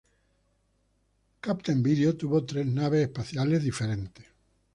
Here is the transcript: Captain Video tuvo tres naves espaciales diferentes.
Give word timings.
Captain 1.43 1.83
Video 1.83 2.17
tuvo 2.17 2.43
tres 2.43 2.65
naves 2.65 3.03
espaciales 3.05 3.61
diferentes. 3.63 4.25